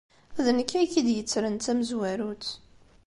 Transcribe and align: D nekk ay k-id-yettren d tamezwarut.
D 0.45 0.47
nekk 0.57 0.71
ay 0.73 0.87
k-id-yettren 0.93 1.55
d 1.57 1.61
tamezwarut. 1.65 2.47